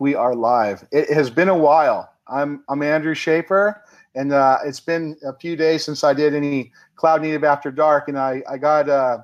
[0.00, 0.84] we are live.
[0.90, 2.12] It has been a while.
[2.26, 3.82] I'm I'm Andrew Shafer,
[4.14, 8.08] and uh, it's been a few days since I did any cloud native after dark,
[8.08, 9.18] and I I got uh,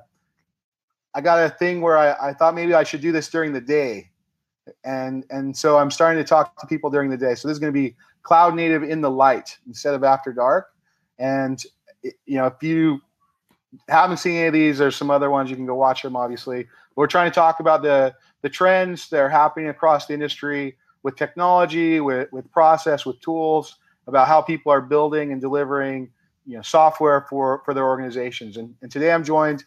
[1.15, 3.61] I got a thing where I, I thought maybe I should do this during the
[3.61, 4.11] day,
[4.85, 7.33] and and so I'm starting to talk to people during the day.
[7.33, 10.67] So this is going to be cloud native in the light instead of after dark,
[11.17, 11.61] and
[12.03, 13.01] you know if you
[13.89, 16.15] haven't seen any of these, there's some other ones you can go watch them.
[16.15, 20.77] Obviously, we're trying to talk about the the trends that are happening across the industry
[21.03, 26.09] with technology, with with process, with tools, about how people are building and delivering
[26.45, 28.57] you know software for for their organizations.
[28.57, 29.65] And, and today I'm joined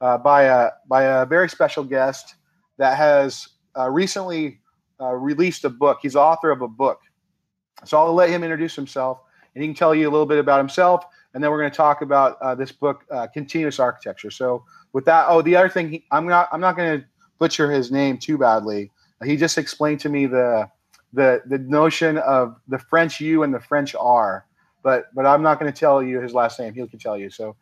[0.00, 2.36] uh, by a by a very special guest
[2.78, 4.60] that has uh, recently
[5.00, 5.98] uh, released a book.
[6.02, 7.00] He's author of a book,
[7.84, 9.20] so I'll let him introduce himself,
[9.54, 11.76] and he can tell you a little bit about himself, and then we're going to
[11.76, 14.30] talk about uh, this book, uh, Continuous Architecture.
[14.30, 17.06] So with that, oh, the other thing, he, I'm not I'm not going to
[17.40, 18.92] butcher his name too badly.
[19.24, 20.70] He just explained to me the
[21.12, 24.46] the the notion of the French U and the French R,
[24.84, 26.72] but but I'm not going to tell you his last name.
[26.72, 27.28] He can tell you.
[27.30, 27.56] So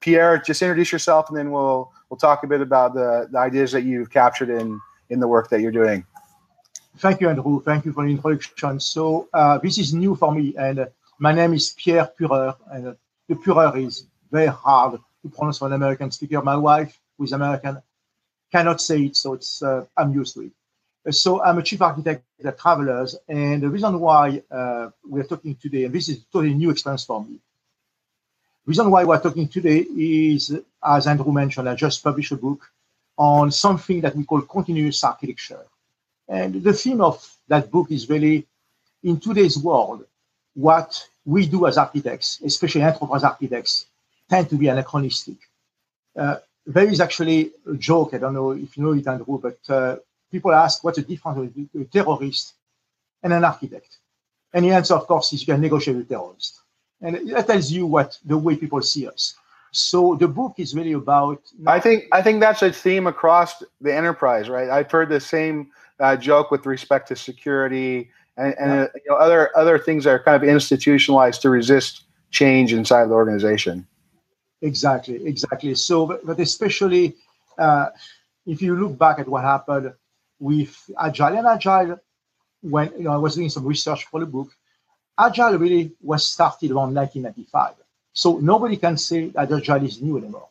[0.00, 3.72] Pierre, just introduce yourself, and then we'll we'll talk a bit about the, the ideas
[3.72, 4.80] that you've captured in
[5.10, 6.04] in the work that you're doing.
[6.98, 7.62] Thank you, Andrew.
[7.62, 8.80] Thank you for the introduction.
[8.80, 10.86] So uh, this is new for me, and uh,
[11.18, 12.94] my name is Pierre Pureur, and uh,
[13.28, 16.42] the Pureur is very hard to pronounce for an American speaker.
[16.42, 17.82] My wife, who is American,
[18.52, 20.52] cannot say it, so it's uh, I'm used to it.
[21.14, 25.84] So I'm a chief architect at Travelers, and the reason why uh, we're talking today,
[25.84, 27.38] and this is totally new experience for me,
[28.68, 32.70] reason why we're talking today is, as Andrew mentioned, I just published a book
[33.16, 35.64] on something that we call continuous architecture.
[36.28, 37.16] And the theme of
[37.48, 38.46] that book is really
[39.02, 40.04] in today's world,
[40.54, 43.86] what we do as architects, especially enterprise architects,
[44.28, 45.36] tend to be anachronistic.
[46.14, 46.36] Uh,
[46.68, 49.96] there is actually a joke, I don't know if you know it, Andrew, but uh,
[50.30, 52.54] people ask what's the difference between a terrorist
[53.22, 53.96] and an architect?
[54.52, 56.60] And the answer, of course, is you can negotiate with terrorists.
[57.00, 59.34] And that tells you what the way people see us.
[59.70, 61.40] So the book is really about.
[61.66, 64.68] I think I think that's a theme across the enterprise, right?
[64.70, 69.16] I've heard the same uh, joke with respect to security and, and uh, you know,
[69.16, 73.86] other other things that are kind of institutionalized to resist change inside the organization.
[74.60, 75.74] Exactly, exactly.
[75.74, 77.14] So, but, especially
[77.56, 77.90] uh,
[78.46, 79.92] if you look back at what happened
[80.40, 82.00] with Agile and Agile,
[82.62, 84.48] when you know I was doing some research for the book,
[85.18, 87.74] Agile really was started around 1995.
[88.12, 90.48] So nobody can say that Agile is new anymore.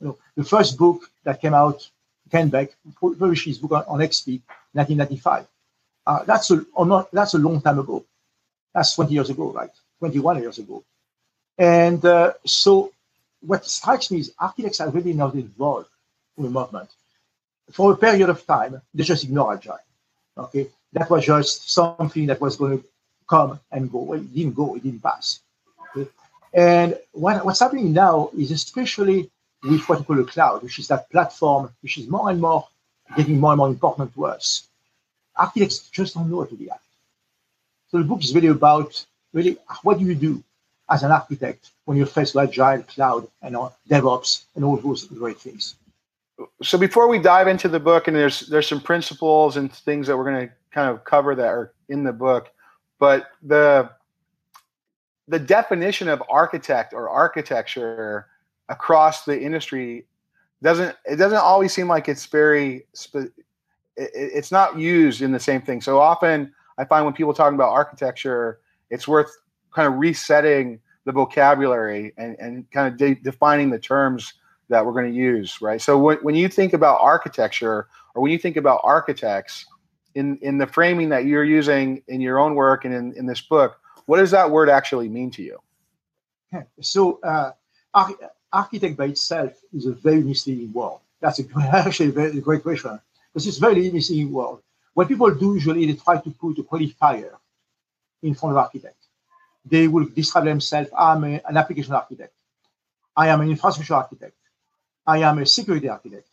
[0.00, 1.88] You know, the first book that came out,
[2.30, 5.46] Kent Beck published his book on, on XP, 1995.
[6.06, 8.04] Uh, that's a not, that's a long time ago.
[8.74, 9.70] That's 20 years ago, right?
[10.00, 10.84] 21 years ago.
[11.58, 12.92] And uh, so
[13.46, 15.88] what strikes me is architects are really not involved
[16.36, 16.90] in the movement.
[17.70, 19.78] For a period of time, they just ignore agile.
[20.38, 22.84] Okay, that was just something that was going to
[23.28, 24.00] come and go.
[24.00, 25.40] Well, it didn't go, it didn't pass.
[25.96, 26.08] Okay?
[26.52, 29.30] And what, what's happening now is especially
[29.62, 32.68] with what we call the cloud, which is that platform which is more and more
[33.16, 34.68] getting more and more important to us.
[35.36, 36.82] Architects just don't know how to react.
[37.90, 40.42] So the book is really about really what do you do
[40.88, 45.04] as an architect when you're faced with agile, cloud, and all, DevOps, and all those
[45.06, 45.74] great things.
[46.62, 50.16] So before we dive into the book, and there's there's some principles and things that
[50.16, 52.50] we're going to kind of cover that are in the book,
[52.98, 53.90] but the
[55.28, 58.26] the definition of architect or architecture
[58.68, 60.04] across the industry
[60.62, 62.84] doesn't it doesn't always seem like it's very
[63.96, 65.80] it's not used in the same thing.
[65.80, 68.58] So often I find when people talking about architecture,
[68.90, 69.34] it's worth
[69.76, 74.32] kind of resetting the vocabulary and, and kind of de- defining the terms
[74.70, 75.80] that we're going to use, right?
[75.82, 79.66] So when, when you think about architecture or when you think about architects
[80.14, 83.42] in, in the framing that you're using in your own work and in, in this
[83.42, 85.60] book, what does that word actually mean to you?
[86.80, 87.52] So uh,
[88.50, 91.00] architect by itself is a very misleading word.
[91.20, 92.98] That's a, actually a very great question
[93.30, 94.60] because it's a very misleading word.
[94.94, 97.32] What people do usually, they try to put a qualifier
[98.22, 99.05] in front of architect
[99.68, 102.32] they will describe themselves I'm a, an application architect.
[103.16, 104.36] I am an infrastructure architect.
[105.06, 106.28] I am a security architect.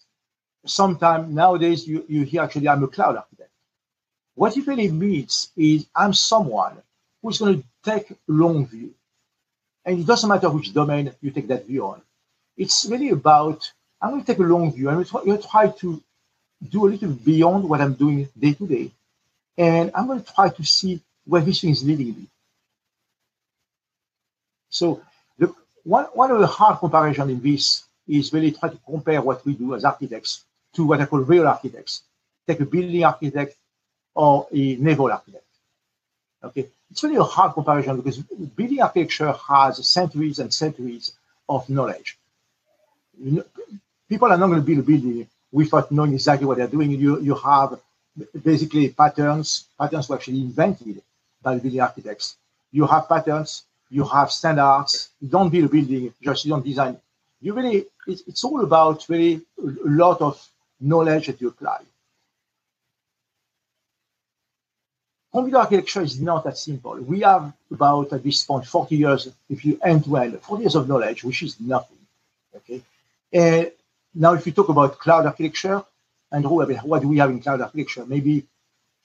[0.65, 3.50] Sometimes nowadays you, you hear actually I'm a cloud architect.
[4.35, 6.77] What it really means is I'm someone
[7.21, 8.94] who's going to take a long view.
[9.85, 12.01] And it doesn't matter which domain you take that view on.
[12.57, 13.71] It's really about
[14.01, 14.89] I'm going to take a long view.
[14.89, 16.03] I'm going to try to
[16.69, 18.91] do a little beyond what I'm doing day to day.
[19.57, 22.27] And I'm going to try to see where this thing is leading me.
[24.73, 25.01] So
[25.37, 25.53] the,
[25.83, 29.53] one, one of the hard comparisons in this is really try to compare what we
[29.53, 32.01] do as architects to what I call real architects.
[32.47, 33.55] Take a building architect
[34.15, 35.45] or a naval architect.
[36.43, 41.13] Okay, it's really a hard comparison because building architecture has centuries and centuries
[41.47, 42.17] of knowledge.
[43.23, 43.43] You know,
[44.09, 46.89] people are not going to build a building without knowing exactly what they're doing.
[46.91, 47.79] You you have
[48.43, 49.67] basically patterns.
[49.79, 51.01] Patterns were actually invented
[51.43, 52.35] by building architects.
[52.71, 53.63] You have patterns.
[53.98, 55.10] You have standards.
[55.22, 56.98] You don't build a building just you don't design.
[57.42, 60.36] You really it's, it's all about really a lot of
[60.80, 61.81] knowledge that you apply.
[65.31, 66.95] Computer architecture is not that simple.
[66.95, 70.75] We have about at this point 40 years, if you end to end, 40 years
[70.75, 71.98] of knowledge, which is nothing.
[72.56, 72.81] Okay.
[73.31, 73.72] And
[74.13, 75.84] now, if you talk about cloud architecture,
[76.31, 78.06] and what do we have in cloud architecture?
[78.06, 78.45] Maybe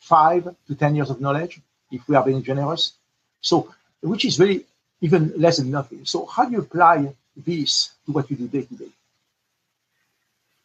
[0.00, 2.92] five to 10 years of knowledge, if we are being generous.
[3.40, 4.66] So, which is really
[5.00, 6.04] even less than nothing.
[6.04, 8.90] So, how do you apply this to what you do day to day?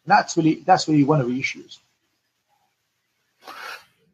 [0.06, 1.80] That's really that's really one of the issues.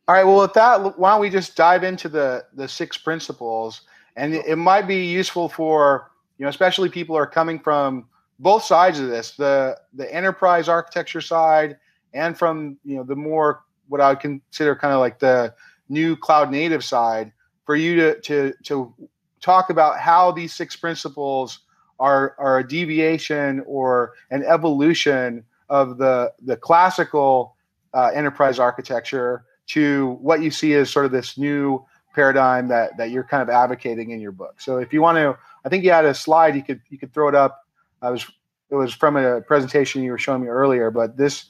[0.07, 0.23] All right.
[0.23, 3.81] Well, with that, why don't we just dive into the the six principles?
[4.15, 8.05] And it might be useful for you know, especially people are coming from
[8.39, 11.77] both sides of this the the enterprise architecture side
[12.13, 15.53] and from you know the more what I would consider kind of like the
[15.89, 17.31] new cloud native side
[17.65, 18.93] for you to to to
[19.41, 21.59] talk about how these six principles
[21.99, 27.55] are are a deviation or an evolution of the the classical
[27.93, 31.83] uh, enterprise architecture to what you see as sort of this new
[32.15, 34.59] paradigm that that you're kind of advocating in your book.
[34.59, 37.13] So if you want to, I think you had a slide you could you could
[37.13, 37.65] throw it up.
[38.01, 38.25] I was
[38.69, 41.45] it was from a presentation you were showing me earlier, but this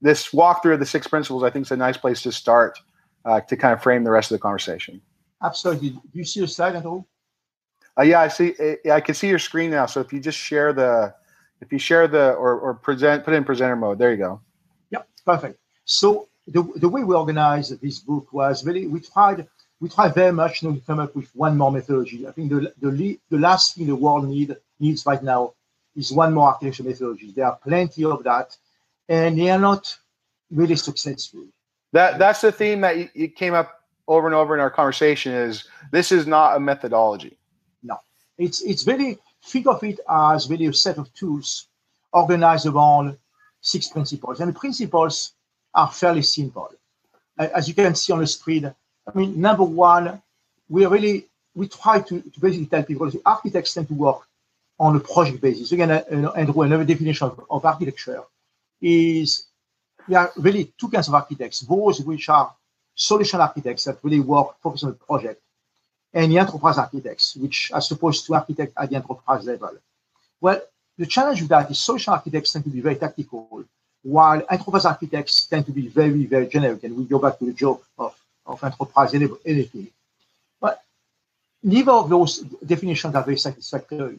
[0.00, 2.78] this walkthrough of the six principles I think is a nice place to start
[3.24, 5.00] uh, to kind of frame the rest of the conversation.
[5.42, 5.90] Absolutely.
[5.90, 7.06] Do you see the slide at all?
[7.98, 8.54] Uh, yeah, I see.
[8.90, 9.86] I can see your screen now.
[9.86, 11.14] So if you just share the,
[11.60, 13.98] if you share the or, or present, put in presenter mode.
[13.98, 14.40] There you go.
[14.90, 15.58] Yep, perfect.
[15.84, 19.46] So the, the way we organized this book was really we tried
[19.80, 22.26] we tried very much you know, to come up with one more methodology.
[22.26, 25.54] I think the the, the last thing the world need needs right now
[25.96, 27.32] is one more architecture methodology.
[27.32, 28.56] There are plenty of that,
[29.08, 29.96] and they are not
[30.50, 31.44] really successful.
[31.92, 33.77] That that's the theme that you, came up
[34.08, 35.32] over and over in our conversation.
[35.32, 37.38] Is this is not a methodology?
[37.82, 37.98] No,
[38.38, 41.68] it's it's really think of it as really a set of tools
[42.12, 43.16] organized around
[43.60, 45.32] six principles, and the principles
[45.74, 46.70] are fairly simple.
[47.38, 50.20] As you can see on the screen, I mean, number one,
[50.68, 54.20] we really we try to, to basically tell people that architects tend to work
[54.80, 55.72] on a project basis.
[55.72, 58.22] Again, uh, Andrew, another definition of, of architecture
[58.80, 59.46] is
[60.08, 62.54] there are really two kinds of architects: those which are
[62.98, 65.40] solution architects that really work focus on the project,
[66.12, 69.78] and the enterprise architects, which are supposed to architect at the enterprise level.
[70.40, 70.60] Well,
[70.98, 73.64] the challenge with that is solution architects tend to be very tactical
[74.02, 77.52] while enterprise architects tend to be very, very generic, and we go back to the
[77.52, 79.88] joke of, of enterprise anything.
[80.60, 80.82] But
[81.62, 84.18] neither of those definitions are very satisfactory.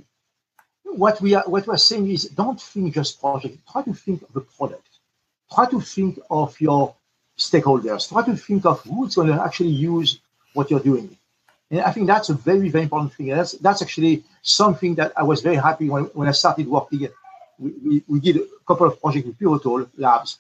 [0.83, 4.21] What we are what we are saying is don't think just project, try to think
[4.21, 4.87] of the product.
[5.53, 6.95] Try to think of your
[7.39, 8.09] stakeholders.
[8.09, 10.19] Try to think of who's going to actually use
[10.53, 11.17] what you're doing.
[11.71, 13.31] And I think that's a very, very important thing.
[13.31, 17.07] And that's that's actually something that I was very happy when, when I started working
[17.59, 20.39] we, we, did a couple of projects with Pivotal Labs,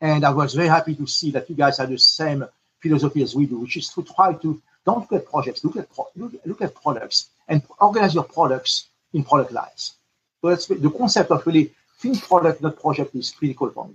[0.00, 2.44] and I was very happy to see that you guys have the same
[2.80, 5.92] philosophy as we do, which is to try to don't look at projects, look at
[5.92, 9.94] pro- look, look at products, and organize your products in product lines.
[10.40, 13.94] So that's the concept of really think product, not project, is critical for me.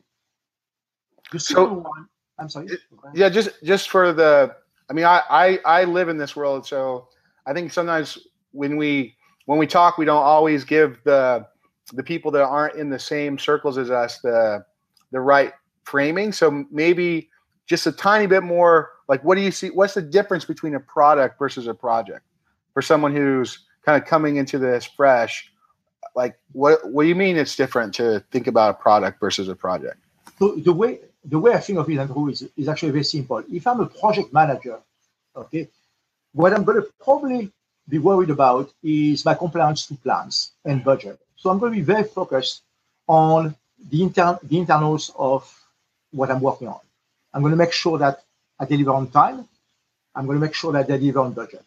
[1.31, 2.09] The so, one,
[2.39, 2.67] I'm sorry.
[3.13, 4.55] Yeah, just just for the,
[4.89, 7.07] I mean, I, I I live in this world, so
[7.45, 8.17] I think sometimes
[8.51, 11.45] when we when we talk, we don't always give the
[11.93, 14.65] the people that aren't in the same circles as us the
[15.11, 16.31] the right framing.
[16.31, 17.29] So maybe
[17.67, 20.79] just a tiny bit more like what do you see what's the difference between a
[20.79, 22.21] product versus a project
[22.73, 25.49] for someone who's kind of coming into this fresh
[26.15, 29.55] like what what do you mean it's different to think about a product versus a
[29.55, 29.97] project
[30.39, 33.43] so the way the way i think of it andrew is, is actually very simple
[33.51, 34.79] if i'm a project manager
[35.35, 35.67] okay
[36.33, 37.51] what i'm going to probably
[37.89, 41.83] be worried about is my compliance to plans and budget so I'm going to be
[41.83, 42.63] very focused
[43.05, 43.53] on
[43.91, 45.43] the, inter- the internals of
[46.11, 46.79] what I'm working on.
[47.33, 48.23] I'm going to make sure that
[48.57, 49.45] I deliver on time.
[50.15, 51.65] I'm going to make sure that I deliver on budget.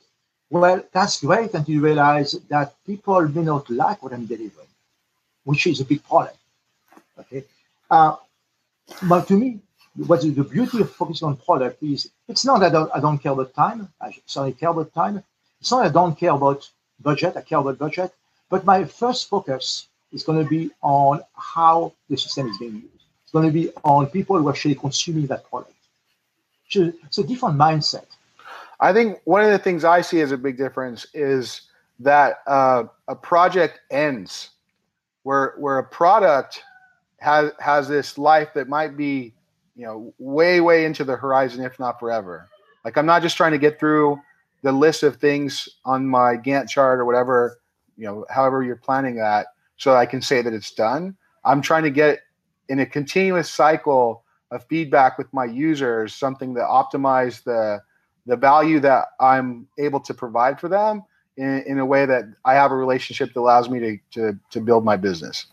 [0.48, 4.72] Well, that's great until you realize that people may not like what I'm delivering,
[5.44, 6.32] which is a big problem.
[7.18, 7.44] Okay.
[7.90, 8.16] Uh,
[9.02, 9.60] but to me,
[9.96, 13.00] what is the beauty of focusing on product is it's not that I don't, I
[13.00, 13.88] don't care about time.
[14.00, 15.22] I certainly care about time.
[15.60, 16.68] It's not that I don't care about
[17.00, 17.36] budget.
[17.36, 18.12] I care about budget.
[18.50, 23.04] But my first focus is going to be on how the system is being used.
[23.22, 25.72] It's going to be on people who are actually consuming that product.
[26.70, 28.06] It's a different mindset.
[28.80, 31.62] I think one of the things I see as a big difference is
[32.00, 34.50] that uh, a project ends,
[35.22, 36.62] where where a product
[37.18, 39.34] has has this life that might be,
[39.74, 42.48] you know, way way into the horizon, if not forever.
[42.84, 44.18] Like I'm not just trying to get through
[44.62, 47.58] the list of things on my Gantt chart or whatever,
[47.96, 49.46] you know, however you're planning that,
[49.76, 51.16] so I can say that it's done.
[51.44, 52.20] I'm trying to get
[52.68, 57.80] in a continuous cycle of feedback with my users, something that optimize the
[58.26, 61.04] the value that I'm able to provide for them
[61.36, 64.60] in, in a way that I have a relationship that allows me to, to, to
[64.60, 65.46] build my business.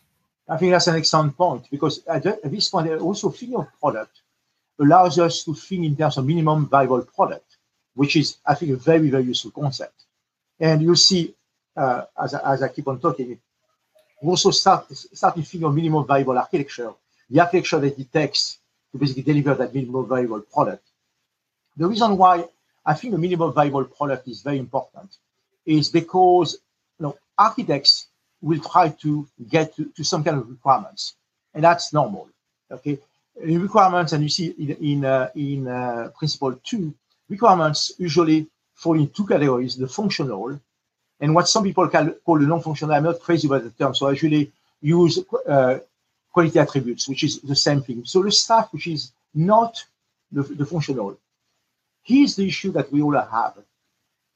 [0.48, 4.22] I think that's an excellent point because at this point, also thinking of product
[4.80, 7.58] allows us to think in terms of minimum viable product,
[7.94, 10.04] which is, I think, a very, very useful concept.
[10.60, 11.34] And you'll see,
[11.78, 13.40] uh, as, as I keep on talking,
[14.22, 16.92] we also start starting thinking of minimum viable architecture,
[17.30, 18.60] the architecture that it takes
[18.92, 20.84] to basically deliver that minimum viable product.
[21.78, 22.46] The reason why
[22.86, 25.18] I think the minimum viable product is very important
[25.66, 26.58] is because
[27.00, 28.08] you know architects
[28.48, 31.16] will try to get to, to some kind of requirements,
[31.54, 32.26] and that's normal.
[32.76, 33.00] Okay,
[33.42, 36.94] in requirements, and you see in in, uh, in uh, principle two,
[37.30, 38.40] requirements usually
[38.76, 40.60] fall in two categories: the functional
[41.20, 42.94] and what some people call, call the non-functional.
[42.94, 45.80] I'm not crazy about the term, so I usually use uh,
[46.34, 48.04] quality attributes, which is the same thing.
[48.06, 49.84] So the stuff which is not
[50.32, 51.18] the, the functional
[52.04, 53.54] Here's the issue that we all have.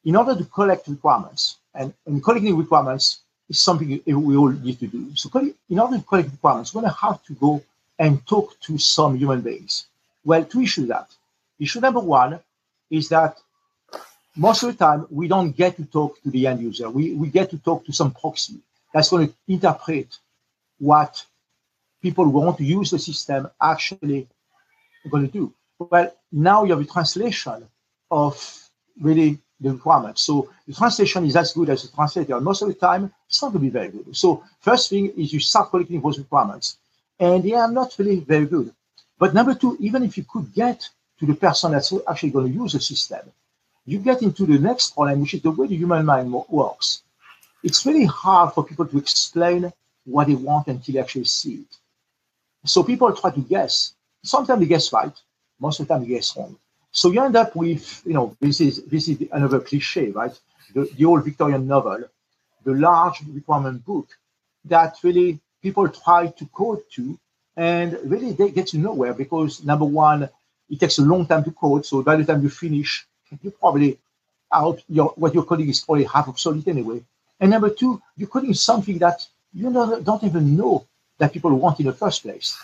[0.05, 3.19] In order to collect requirements, and, and collecting requirements
[3.50, 5.16] is something we all need to do.
[5.16, 5.30] So
[5.70, 7.63] in order to collect requirements, we're going to have to go
[8.00, 9.88] and talk to some human beings.
[10.24, 11.10] Well, two issues that.
[11.60, 12.39] Issue number one
[12.89, 13.38] is that
[14.36, 16.89] most of the time we don't get to talk to the end user.
[16.89, 18.58] We, we get to talk to some proxy
[18.94, 20.18] that's going to interpret
[20.80, 21.25] what
[22.01, 24.27] people who want to use the system actually
[25.06, 25.54] are going to do.
[25.80, 27.68] Well, now you have a translation
[28.12, 28.70] of
[29.01, 30.21] really the requirements.
[30.21, 32.39] So the translation is as good as the translator.
[32.39, 34.15] Most of the time, it's not going to be very good.
[34.15, 36.77] So first thing is you start collecting those requirements,
[37.19, 38.73] and they are not really very good.
[39.17, 40.87] But number two, even if you could get
[41.19, 43.31] to the person that's actually going to use the system,
[43.85, 47.01] you get into the next problem, which is the way the human mind works.
[47.63, 49.71] It's really hard for people to explain
[50.05, 51.77] what they want until they actually see it.
[52.65, 53.93] So people try to guess.
[54.23, 55.13] Sometimes they guess right,
[55.59, 56.55] most of the time you get wrong.
[56.98, 60.36] So you end up with, you know, this is this is another cliche, right?
[60.74, 62.00] The, the old Victorian novel,
[62.66, 64.08] the large requirement book
[64.66, 67.20] that really people try to code to,
[67.56, 70.27] and really they get to nowhere because number one,
[70.72, 71.86] it takes a long time to code.
[71.86, 73.06] So by the time you finish,
[73.44, 74.00] you probably
[74.51, 77.04] out your what you're coding is probably half obsolete anyway.
[77.39, 79.20] And number two, you're coding something that
[79.54, 80.88] you don't even know
[81.20, 82.58] that people want in the first place.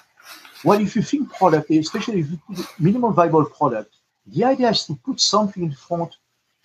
[0.63, 2.39] Well, if you think product, especially if you
[2.79, 3.93] minimum viable product,
[4.27, 6.15] the idea is to put something in front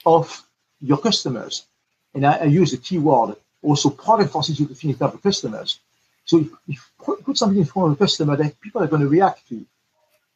[0.07, 0.47] of
[0.81, 1.67] your customers.
[2.15, 5.81] And I, I use the keyword also product forces you to think about customers.
[6.25, 9.09] So if, if put something in front of a customer that people are going to
[9.09, 9.65] react to.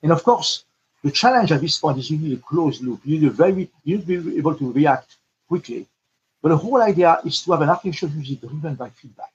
[0.02, 0.64] And of course,
[1.04, 3.00] the challenge at this point is you need a closed loop.
[3.04, 5.16] You need a very you need to be able to react
[5.48, 5.86] quickly.
[6.40, 9.32] But the whole idea is to have an architecture which is driven by feedback.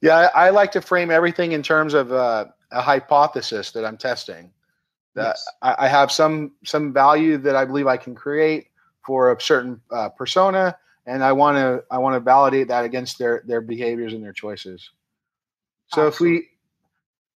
[0.00, 3.96] Yeah, I, I like to frame everything in terms of uh, a hypothesis that I'm
[3.96, 4.50] testing.
[5.14, 5.48] That yes.
[5.62, 8.68] I, I, have some some value that I believe I can create
[9.04, 10.76] for a certain uh, persona,
[11.06, 14.32] and I want to I want to validate that against their their behaviors and their
[14.32, 14.90] choices.
[15.88, 16.36] So Absolutely.
[16.36, 16.48] if we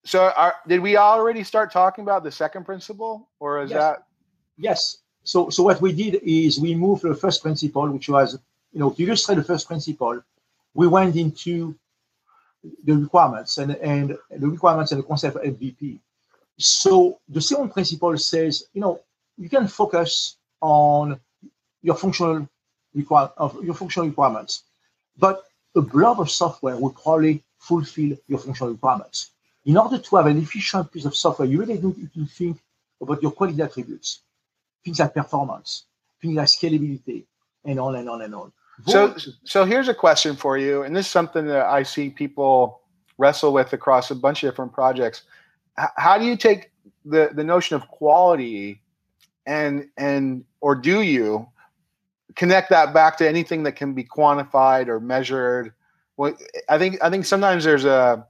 [0.05, 3.81] so are, did we already start talking about the second principle, or is yes.
[3.81, 4.07] that?
[4.57, 4.99] Yes.
[5.25, 8.39] So so what we did is we moved the first principle, which was
[8.73, 10.23] you know to illustrate the first principle,
[10.75, 11.75] we went into
[12.85, 16.01] the requirements and, and the requirements and the concept of MVP.
[16.59, 19.01] So the second principle says, you know,
[19.37, 21.21] you can focus on
[21.83, 22.49] your functional
[22.95, 24.63] require of your functional requirements,
[25.19, 25.45] but
[25.75, 29.31] a blob of software will probably fulfill your functional requirements.
[29.65, 32.59] In order to have an efficient piece of software, you really need to think
[33.01, 34.21] about your quality attributes,
[34.85, 35.85] things like performance,
[36.21, 37.25] things like scalability,
[37.65, 38.53] and on and on and on.
[38.87, 42.81] So, so here's a question for you, and this is something that I see people
[43.19, 45.23] wrestle with across a bunch of different projects.
[45.77, 46.71] How do you take
[47.05, 48.81] the the notion of quality,
[49.47, 51.49] and and or do you
[52.37, 55.73] connect that back to anything that can be quantified or measured?
[56.17, 56.37] Well,
[56.69, 58.27] I think I think sometimes there's a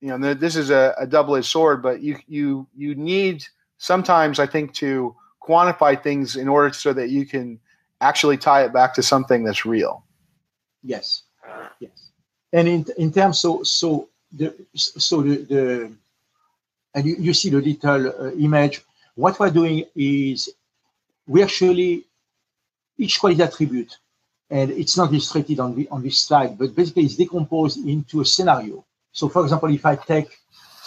[0.00, 3.44] you know this is a, a double-edged sword, but you you you need
[3.78, 7.58] sometimes I think to quantify things in order so that you can
[8.00, 10.04] actually tie it back to something that's real.
[10.82, 11.22] Yes,
[11.80, 12.10] yes.
[12.52, 15.92] And in in terms so so the so the, the
[16.94, 18.82] and you, you see the little uh, image
[19.20, 20.48] what we're doing is
[21.26, 22.04] we actually
[22.96, 23.98] each quality attribute,
[24.48, 28.24] and it's not illustrated on the on this slide, but basically it's decomposed into a
[28.24, 28.84] scenario.
[29.12, 30.28] So, for example, if I take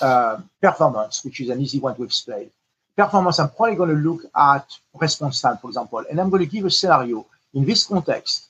[0.02, 2.50] uh, performance, which is an easy one to explain,
[2.96, 6.50] performance, I'm probably going to look at response time, for example, and I'm going to
[6.50, 8.48] give a scenario in this context.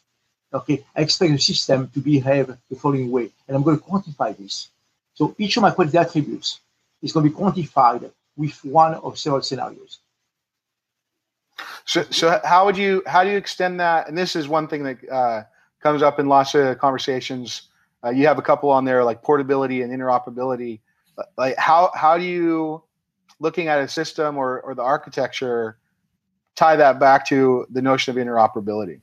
[0.53, 4.37] Okay, I expect the system to behave the following way, and I'm going to quantify
[4.37, 4.69] this.
[5.15, 6.59] So each of my quality attributes
[7.03, 9.99] is going to be quantified with one of several scenarios.
[11.85, 14.07] So, so how would you how do you extend that?
[14.07, 15.43] And this is one thing that uh,
[15.81, 17.69] comes up in lots of conversations.
[18.03, 20.79] Uh, you have a couple on there like portability and interoperability.
[21.37, 22.81] Like how how do you
[23.39, 25.77] looking at a system or or the architecture
[26.55, 29.01] tie that back to the notion of interoperability?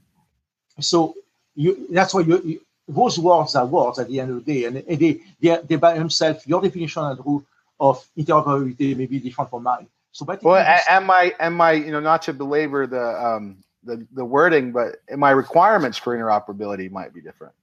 [0.80, 1.14] So
[1.54, 4.64] you that's why you, you those words are words at the end of the day,
[4.64, 7.44] and they they, they by themselves your definition Andrew,
[7.80, 9.88] of interoperability may be different from mine.
[10.12, 14.06] So, but well, am I am I you know not to belabor the um, the
[14.12, 17.54] the wording, but my requirements for interoperability might be different.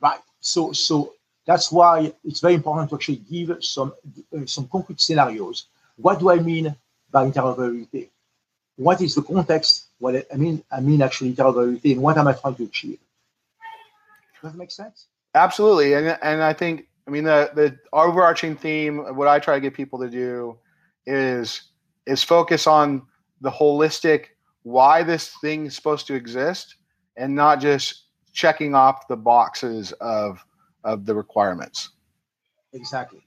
[0.00, 0.20] Right.
[0.40, 1.14] So so
[1.46, 3.94] that's why it's very important to actually give some
[4.36, 5.66] uh, some concrete scenarios.
[5.96, 6.74] What do I mean
[7.10, 8.08] by interoperability?
[8.76, 9.86] What is the context?
[9.98, 12.98] What I mean I mean actually interoperability, and what am I trying to achieve?
[14.40, 15.06] Does that make sense?
[15.34, 18.98] Absolutely, and and I think I mean the the overarching theme.
[19.16, 20.58] What I try to get people to do
[21.06, 21.62] is
[22.06, 23.02] is focus on
[23.40, 24.26] the holistic
[24.62, 26.76] why this thing is supposed to exist
[27.16, 30.44] and not just checking off the boxes of
[30.84, 31.90] of the requirements.
[32.74, 33.22] Exactly.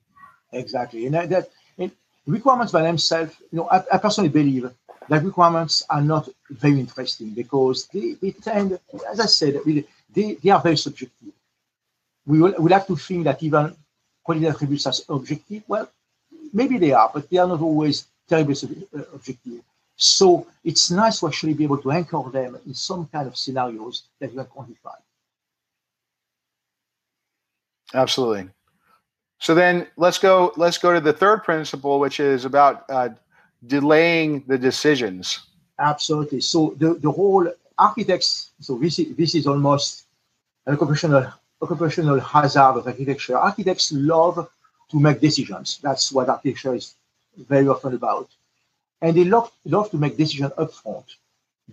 [0.54, 1.08] Exactly.
[1.08, 1.92] And that, that and
[2.28, 4.70] requirements by themselves you know I, I, personally believe
[5.10, 8.80] that requirements are not very interesting because they, they tend
[9.12, 9.60] as i said
[10.14, 11.34] they, they are very subjective
[12.26, 13.76] we will we like to think that even
[14.24, 15.90] quality attributes as objective well
[16.54, 18.56] maybe they are, but they are not always terribly
[18.96, 19.62] uh, objective.
[19.96, 24.04] So it's nice to actually be able to anchor them in some kind of scenarios
[24.20, 24.96] that you can quantify.
[27.94, 28.50] Absolutely.
[29.40, 30.54] So then let's go.
[30.56, 33.10] Let's go to the third principle, which is about uh,
[33.68, 35.40] delaying the decisions.
[35.78, 36.42] Absolutely.
[36.42, 38.52] So the, the whole architects.
[38.60, 40.06] So this is, this is almost
[40.66, 43.38] an occupational occupational hazard of architecture.
[43.38, 44.50] Architects love
[44.90, 45.80] to make decisions.
[45.82, 46.96] That's what architecture is
[47.38, 48.30] very often about.
[49.02, 51.06] And they love, love to make decisions upfront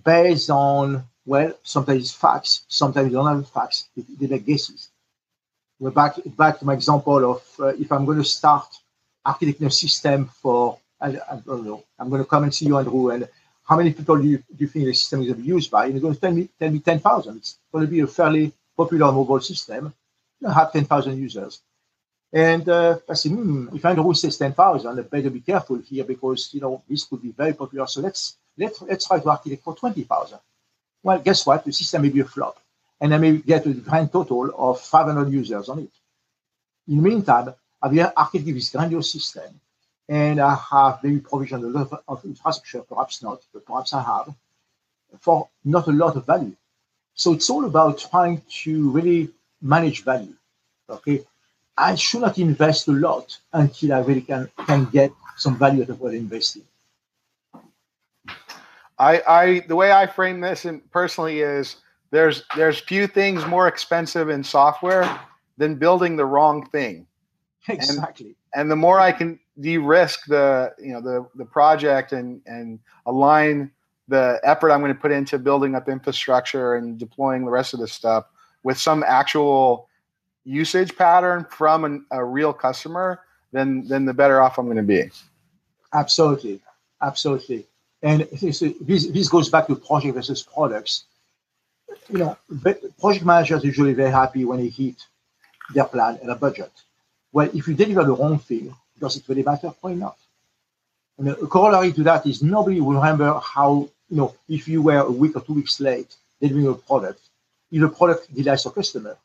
[0.04, 4.88] based on, well, sometimes facts, sometimes they don't have facts, they, they make guesses.
[5.80, 8.66] We're back, back to my example of uh, if I'm going to start
[9.26, 12.78] architecting a system for, I, I, don't know, I'm going to come and see you,
[12.78, 13.28] Andrew, and
[13.64, 15.70] how many people do you, do you think the system is going to be used
[15.70, 15.84] by?
[15.84, 17.36] And you're going to tell me, tell me 10,000.
[17.36, 19.92] It's going to be a fairly popular mobile system.
[20.40, 21.60] You have 10,000 users.
[22.32, 26.50] And uh, I said, hmm, if Andrew says 10,000, I better be careful here because,
[26.52, 27.86] you know, this could be very popular.
[27.86, 30.38] So let's, let's, let's try to architect for 20,000.
[31.02, 31.64] Well, guess what?
[31.64, 32.56] The system may be a flop.
[33.00, 35.90] And I may get a grand total of 500 users on it.
[36.88, 39.60] In the meantime, I've architected this grandiose system
[40.08, 44.34] and I have maybe provisioned a lot of infrastructure, perhaps not, but perhaps I have,
[45.20, 46.56] for not a lot of value.
[47.18, 49.28] So it's all about trying to really
[49.60, 50.34] manage value.
[50.88, 51.24] Okay.
[51.76, 55.90] I should not invest a lot until I really can, can get some value out
[55.90, 56.62] of what I'm investing.
[59.00, 61.76] I, I the way I frame this personally is
[62.10, 65.20] there's there's few things more expensive in software
[65.56, 67.06] than building the wrong thing.
[67.68, 68.34] Exactly.
[68.54, 72.80] And, and the more I can de-risk the you know the the project and and
[73.06, 73.70] align
[74.08, 77.80] the effort I'm going to put into building up infrastructure and deploying the rest of
[77.80, 78.24] this stuff
[78.62, 79.88] with some actual
[80.44, 83.20] usage pattern from an, a real customer,
[83.52, 85.10] then then the better off I'm going to be.
[85.92, 86.60] Absolutely,
[87.02, 87.66] absolutely.
[88.02, 91.04] And this, this goes back to project versus products.
[92.08, 92.38] You know,
[93.00, 94.96] project managers are usually very happy when they hit
[95.74, 96.70] their plan and a budget.
[97.32, 99.72] Well, if you deliver the wrong thing, does it really matter?
[99.80, 100.16] Why not?
[101.18, 104.98] And a corollary to that is nobody will remember how, you know, if you were
[104.98, 107.20] a week or two weeks late delivering a product,
[107.70, 109.16] if the product delights your customer,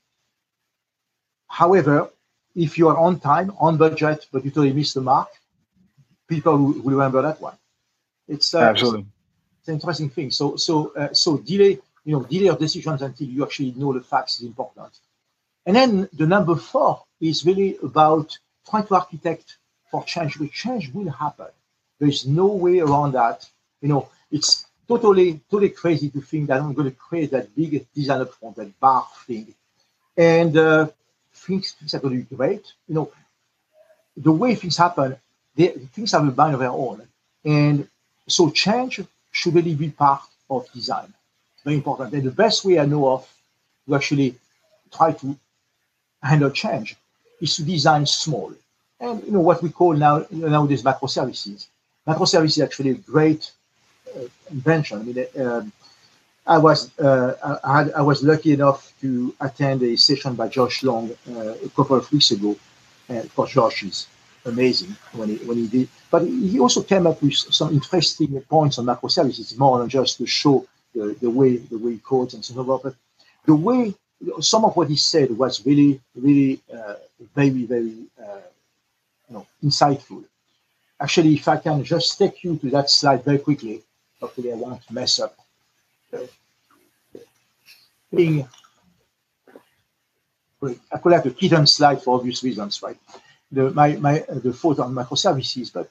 [1.53, 2.09] However,
[2.55, 5.29] if you are on time, on budget, but you totally miss the mark,
[6.27, 7.57] people will, remember that one.
[8.27, 9.05] It's uh, absolutely
[9.59, 10.31] it's, an interesting thing.
[10.31, 14.01] So so uh, so delay you know delay your decisions until you actually know the
[14.01, 14.93] facts is important.
[15.67, 18.35] And then the number four is really about
[18.67, 19.57] trying to architect
[19.91, 20.33] for change.
[20.39, 21.51] The change will happen.
[21.99, 23.47] There is no way around that.
[23.81, 27.85] You know, it's totally totally crazy to think that I'm going to create that big
[27.93, 29.53] design upfront, that bar thing,
[30.17, 30.87] and uh,
[31.33, 32.65] things, things are going to be great.
[32.87, 33.11] You know,
[34.15, 35.17] the way things happen,
[35.55, 37.07] they, things have a mind of their own.
[37.45, 37.87] And
[38.27, 41.13] So change should really be part of design.
[41.63, 42.13] Very important.
[42.13, 43.27] And the best way I know of
[43.87, 44.35] to actually
[44.91, 45.37] try to
[46.21, 46.95] handle change
[47.41, 48.53] is to design small.
[48.99, 51.67] And you know what we call now nowadays microservices.
[52.07, 53.51] Microservices is actually a great
[54.49, 54.99] invention.
[54.99, 55.63] I mean, uh,
[56.45, 60.83] I was uh, I, had, I, was lucky enough to attend a session by Josh
[60.83, 62.57] Long uh, a couple of weeks ago,
[63.07, 64.07] and of course Josh is
[64.45, 65.87] amazing when he when he did.
[66.11, 70.25] But he also came up with some interesting points on microservices, more than just to
[70.25, 72.79] show the, the way the way he codes and so on.
[72.83, 72.95] But
[73.45, 73.93] the way
[74.41, 76.95] some of what he said was really really uh,
[77.35, 78.47] very very uh,
[79.29, 80.25] you know insightful.
[80.99, 83.81] Actually, if I can just take you to that slide very quickly,
[84.23, 85.35] hopefully I won't mess up.
[88.15, 88.47] Being
[90.93, 92.97] I could have the hidden slide for obvious reasons, right?
[93.51, 95.89] The my my uh, the photo on microservices, but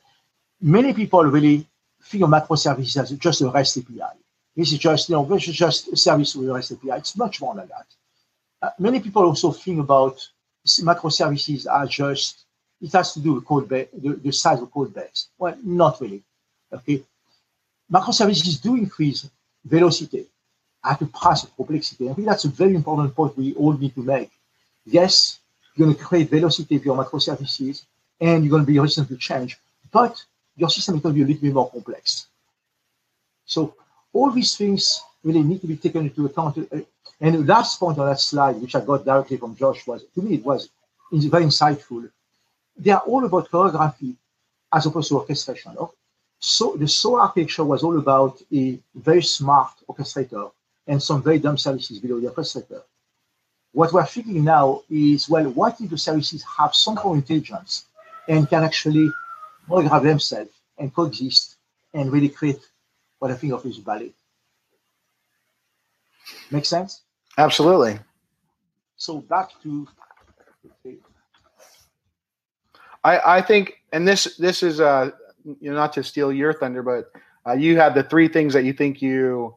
[0.77, 1.66] many people really
[2.14, 4.14] of microservices as just a REST API.
[4.57, 6.99] This is just, you know, this is just a service with a REST API.
[7.03, 7.87] It's much more than that.
[8.61, 10.16] Uh, many people also think about
[10.90, 12.45] microservices are just,
[12.81, 15.29] it has to do with code base, the, the size of code base.
[15.38, 16.23] Well, not really.
[16.73, 17.05] Okay.
[17.93, 19.29] Microservices do increase
[19.65, 20.27] velocity
[20.85, 22.09] at the price of complexity.
[22.09, 24.31] I think that's a very important point we all need to make.
[24.87, 25.39] Yes,
[25.75, 27.85] you're going to create velocity for your microservices
[28.21, 29.59] and you're going to be resistant to change,
[29.93, 30.25] but
[30.57, 32.27] your system is going to be a little bit more complex.
[33.45, 33.75] So
[34.13, 36.57] all these things really need to be taken into account.
[37.21, 40.23] And the last point on that slide, which I got directly from Josh, was to
[40.23, 40.71] me it was
[41.13, 42.11] very insightful.
[42.77, 44.17] They are all about choreography
[44.73, 45.77] as opposed to orchestration.
[46.45, 50.51] So the SOA architecture was all about a very smart orchestrator
[50.89, 52.83] and some very dumb services below the orchestrator.
[53.71, 57.85] What we're thinking now is, well, what if the services have some core intelligence
[58.29, 59.09] and can actually
[59.69, 61.59] choreograph themselves and coexist
[61.95, 62.61] and really create
[63.21, 64.13] what I think of as value.
[66.51, 67.03] Make sense?
[67.39, 68.01] Absolutely.
[68.97, 69.87] So back to
[73.05, 75.11] I, I think, and this this is uh,
[75.45, 77.11] you know, not to steal your thunder, but
[77.47, 79.55] uh, you had the three things that you think you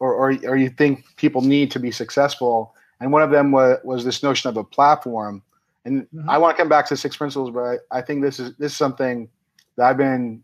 [0.00, 3.78] or, or or you think people need to be successful, and one of them was
[3.84, 5.42] was this notion of a platform.
[5.84, 6.28] And mm-hmm.
[6.28, 8.72] I want to come back to six principles, but I, I think this is this
[8.72, 9.28] is something
[9.76, 10.42] that I've been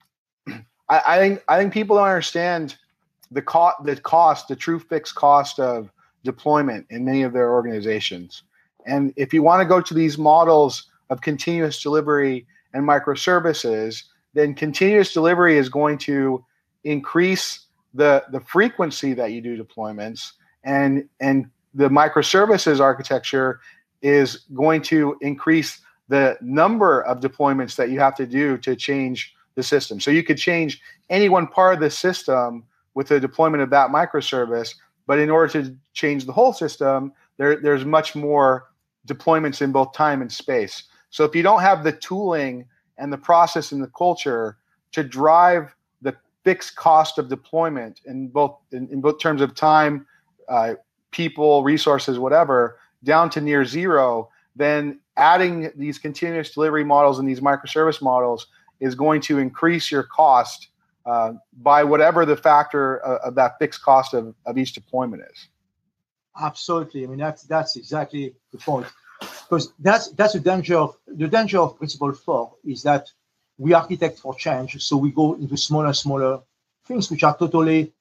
[0.88, 2.76] I, I think I think people don't understand
[3.30, 5.90] the cost, the cost, the true fixed cost of
[6.24, 8.42] deployment in many of their organizations.
[8.86, 14.04] And if you want to go to these models of continuous delivery and microservices,
[14.34, 16.44] then continuous delivery is going to
[16.84, 20.32] increase the the frequency that you do deployments,
[20.64, 23.60] and and the microservices architecture
[24.02, 29.34] is going to increase the number of deployments that you have to do to change
[29.54, 30.00] the system.
[30.00, 33.90] So you could change any one part of the system with the deployment of that
[33.90, 34.74] microservice,
[35.06, 38.68] but in order to change the whole system, there, there's much more
[39.06, 40.84] deployments in both time and space.
[41.10, 42.66] So if you don't have the tooling
[42.98, 44.58] and the process and the culture
[44.92, 50.06] to drive the fixed cost of deployment in both in, in both terms of time,
[50.48, 50.74] uh,
[51.10, 57.40] people, resources, whatever, down to near zero, then adding these continuous delivery models and these
[57.40, 58.46] microservice models
[58.80, 60.68] is going to increase your cost
[61.06, 65.48] uh, by whatever the factor of, of that fixed cost of, of each deployment is.
[66.40, 67.04] Absolutely.
[67.04, 68.86] I mean, that's that's exactly the point.
[69.20, 73.08] Because that's that's the danger of the danger of principle four is that
[73.56, 76.40] we architect for change, so we go into smaller, smaller
[76.86, 77.92] things which are totally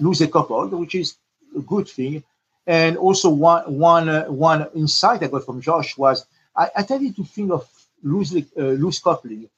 [0.00, 1.16] loosely coupled, which is
[1.56, 2.24] a good thing.
[2.66, 6.24] And also one one uh, one insight I got from Josh was
[6.56, 7.68] I, I tended to think of
[8.02, 9.50] loosely uh, loose coupling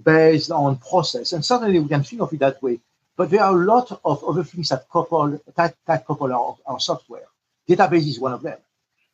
[0.00, 1.32] based on process.
[1.32, 2.78] And certainly we can think of it that way.
[3.16, 6.80] But there are a lot of other things that couple that, that couple our, our
[6.80, 7.26] software.
[7.68, 8.58] Database is one of them.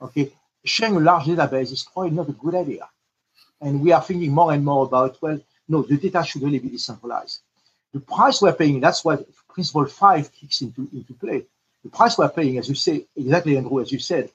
[0.01, 0.33] Okay.
[0.65, 2.89] Sharing a large database is probably not a good idea.
[3.61, 6.69] And we are thinking more and more about, well, no, the data should really be
[6.69, 7.41] decentralized.
[7.93, 11.45] The price we're paying, that's what principle five kicks into, into play.
[11.85, 14.31] The price we're paying, as you say, exactly, Andrew, as you said,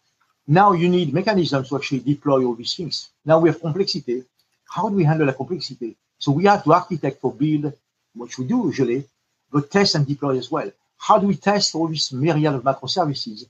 [0.48, 3.10] now you need mechanisms to actually deploy all these things.
[3.26, 4.24] Now we have complexity.
[4.70, 5.96] How do we handle the complexity?
[6.20, 7.74] So we have to architect for build,
[8.16, 9.06] which we do usually,
[9.52, 10.72] but test and deploy as well.
[10.98, 13.46] How do we test all these myriad of microservices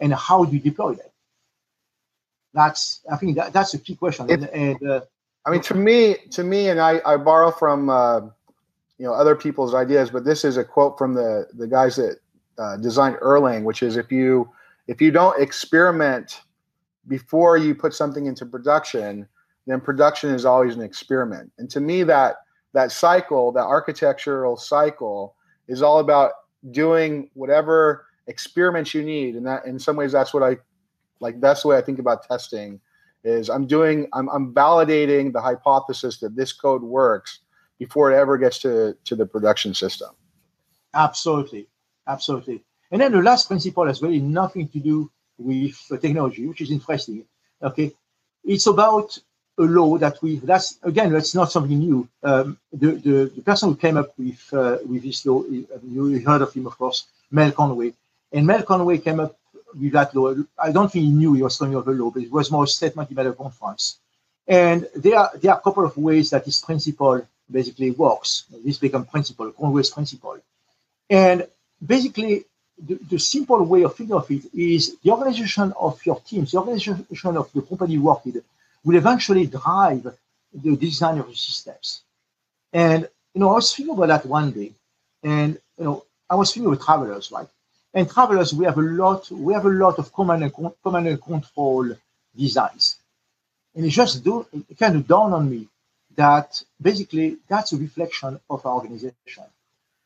[0.00, 1.06] and how do we deploy them?
[2.54, 4.30] That's, I think that, that's a key question.
[4.30, 5.00] It, and, and uh,
[5.46, 8.20] I mean, to me, to me, and I, I borrow from, uh,
[8.98, 12.18] you know, other people's ideas, but this is a quote from the, the guys that
[12.58, 14.50] uh, designed Erlang, which is if you,
[14.88, 16.42] if you don't experiment
[17.06, 19.28] before you put something into production,
[19.66, 21.52] then production is always an experiment.
[21.58, 22.36] And to me, that
[22.72, 25.34] that cycle, that architectural cycle,
[25.68, 26.32] is all about
[26.70, 30.56] doing whatever experiments you need, and that in some ways that's what I
[31.20, 31.40] like.
[31.40, 32.80] That's the way I think about testing.
[33.24, 37.40] Is I'm doing I'm I'm validating the hypothesis that this code works
[37.78, 40.10] before it ever gets to to the production system.
[40.94, 41.68] Absolutely,
[42.06, 42.64] absolutely.
[42.90, 47.24] And then the last principle has really nothing to do with technology, which is interesting.
[47.62, 47.92] Okay,
[48.44, 49.18] it's about
[49.58, 52.08] a law that we that's again that's not something new.
[52.22, 56.42] Um, the, the, the person who came up with uh, with this law, you heard
[56.42, 57.92] of him of course, Mel Conway,
[58.32, 59.37] and Mel Conway came up
[59.74, 60.34] with that law.
[60.58, 63.08] I don't think he knew he was coming law, but it was more a statement
[63.08, 63.98] he made at conference.
[64.46, 68.44] And there are there are a couple of ways that this principle basically works.
[68.64, 70.38] This become principle, Conway's principle,
[71.08, 71.46] and
[71.84, 72.44] basically
[72.78, 76.58] the, the, simple way of thinking of it is the organization of your teams, the
[76.58, 78.42] organization of the company you work with
[78.84, 80.06] will eventually drive
[80.52, 82.02] the design of the systems.
[82.72, 84.72] And you know, I was thinking about that one day,
[85.22, 87.48] and you know, I was thinking with travelers, right?
[87.98, 90.52] And travelers, we have a lot, we have a lot of command and
[90.84, 91.84] command and control
[92.44, 92.84] designs,
[93.74, 95.66] and it just do it kind of dawned on me
[96.14, 99.46] that basically that's a reflection of our organization.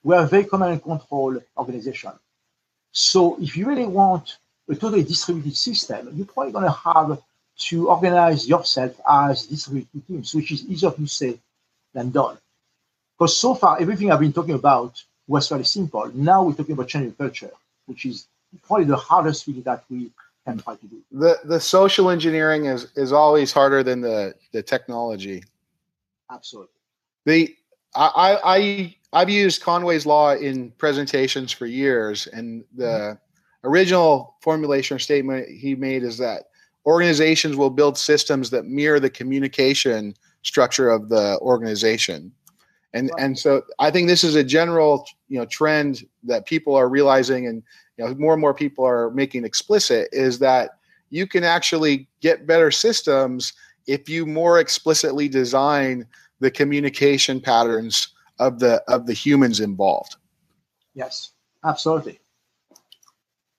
[0.02, 2.12] We are a very command and control organization.
[2.92, 4.38] So if you really want
[4.70, 7.20] a totally distributed system, you're probably going to have
[7.68, 11.38] to organize yourself as distributed teams, which is easier to say
[11.92, 12.38] than done.
[13.12, 14.92] Because so far, everything I've been talking about
[15.28, 16.10] was fairly simple.
[16.14, 17.50] Now we're talking about changing culture,
[17.86, 18.28] which is
[18.66, 20.10] probably the hardest thing that we
[20.46, 21.02] can try to do.
[21.12, 25.42] The the social engineering is is always harder than the the technology.
[26.30, 26.72] Absolutely.
[27.24, 27.56] The
[27.94, 33.68] I I I've used Conway's law in presentations for years, and the mm-hmm.
[33.68, 36.44] original formulation or statement he made is that
[36.86, 42.32] organizations will build systems that mirror the communication structure of the organization
[42.94, 43.24] and right.
[43.24, 47.46] and so i think this is a general you know trend that people are realizing
[47.46, 47.62] and
[47.96, 50.78] you know more and more people are making explicit is that
[51.10, 53.52] you can actually get better systems
[53.86, 56.06] if you more explicitly design
[56.40, 60.16] the communication patterns of the of the humans involved
[60.94, 61.32] yes
[61.64, 62.18] absolutely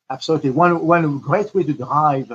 [0.10, 2.32] absolutely one one great way to drive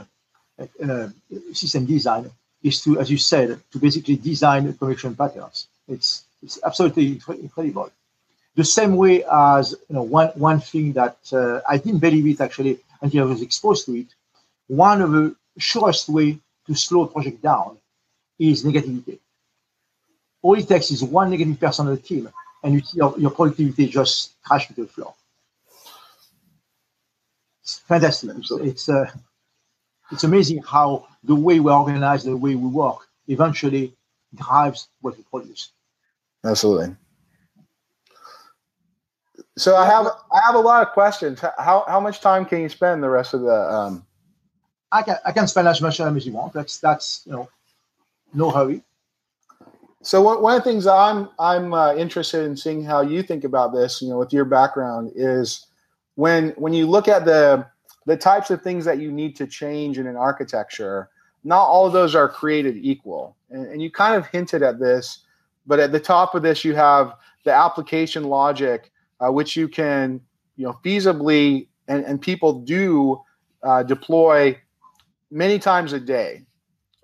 [0.59, 1.09] uh,
[1.53, 2.31] system design
[2.63, 5.69] is to, as you said, to basically design connection patterns.
[5.87, 7.90] It's it's absolutely incredible.
[8.55, 12.40] The same way as you know, one one thing that uh, I didn't believe it
[12.40, 14.09] actually until I was exposed to it.
[14.66, 17.79] One of the surest way to slow a project down
[18.38, 19.18] is negativity.
[20.42, 22.29] All it takes is one negative person on the team,
[22.62, 25.14] and you, your, your productivity just crash to the floor.
[27.62, 28.31] It's fantastic.
[28.37, 29.11] It's, it's uh,
[30.11, 33.94] it's amazing how the way we organize, the way we work, eventually
[34.35, 35.72] drives what we produce.
[36.49, 36.97] Absolutely.
[39.57, 41.41] So I have I have a lot of questions.
[41.41, 43.59] How how much time can you spend the rest of the?
[43.77, 44.05] Um...
[44.91, 46.55] I can I can spend as much time as you want.
[46.55, 47.49] That's that's you know,
[48.33, 48.83] no hurry.
[50.01, 53.45] So one, one of the things I'm I'm uh, interested in seeing how you think
[53.45, 55.67] about this, you know, with your background, is
[56.15, 57.67] when when you look at the
[58.07, 61.11] the types of things that you need to change in an architecture,
[61.45, 63.37] not all of those are created equal.
[63.51, 65.25] And, and you kind of hinted at this,
[65.69, 70.21] but at the top of this, you have the application logic, uh, which you can,
[70.57, 73.21] you know, feasibly and, and people do
[73.63, 74.59] uh, deploy
[75.31, 76.43] many times a day.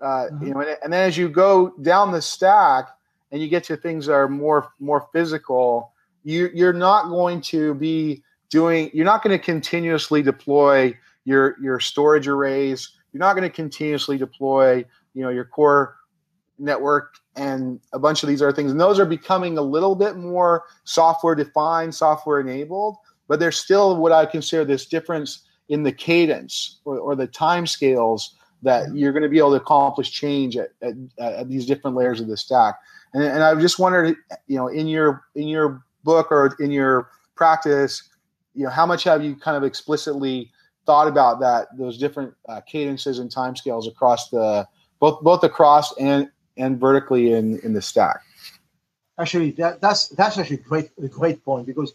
[0.01, 0.47] Uh, mm-hmm.
[0.47, 2.89] You know, and, and then as you go down the stack
[3.31, 7.75] and you get to things that are more more physical, you you're not going to
[7.75, 13.47] be doing you're not going to continuously deploy your your storage arrays you're not going
[13.47, 15.95] to continuously deploy you know your core
[16.59, 18.71] network and a bunch of these other things.
[18.71, 23.97] And those are becoming a little bit more software defined software enabled but there's still
[23.97, 29.11] what i consider this difference in the cadence or, or the time scales that you're
[29.11, 32.37] going to be able to accomplish change at, at, at these different layers of the
[32.37, 32.75] stack.
[33.13, 34.15] And, and i just wondered
[34.47, 38.09] you know in your in your book or in your practice
[38.53, 40.51] you know how much have you kind of explicitly
[40.85, 44.67] thought about that those different uh, cadences and timescales across the
[44.99, 48.21] both both across and and vertically in in the stack
[49.19, 51.93] actually that, that's that's actually great a great point because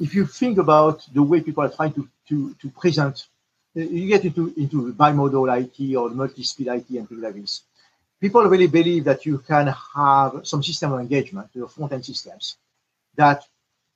[0.00, 3.26] if you think about the way people are trying to to, to present
[3.76, 7.62] you get into into bimodal IT or multi-speed IT and things like this.
[8.20, 12.56] People really believe that you can have some system of engagement, your front-end systems,
[13.14, 13.44] that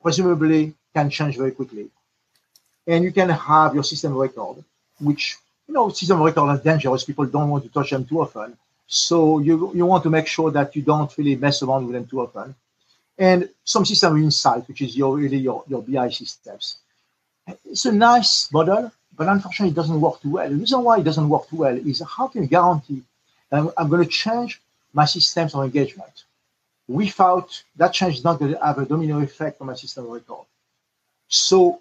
[0.03, 1.89] presumably can change very quickly.
[2.87, 4.63] And you can have your system record,
[4.99, 7.05] which, you know, system record is dangerous.
[7.05, 8.59] People don't want to touch them too often.
[8.93, 12.09] So you, you want to make sure that you don't really mess around with them
[12.09, 12.57] too often.
[13.17, 16.79] And some system insight, which is your really your, your BI systems.
[17.65, 20.49] It's a nice model, but unfortunately it doesn't work too well.
[20.49, 23.03] The reason why it doesn't work too well is how can you guarantee
[23.51, 24.61] that I'm, I'm going to change
[24.93, 26.25] my systems of engagement
[26.89, 30.11] without that change is not going to have a domino effect on my system of
[30.11, 30.47] record.
[31.29, 31.81] So